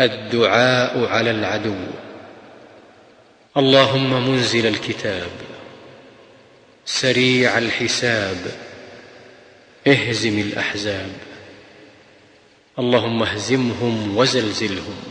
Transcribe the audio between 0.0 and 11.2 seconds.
الدعاء على العدو. اللهم منزل الكتاب. سريع الحساب. اهزم الأحزاب.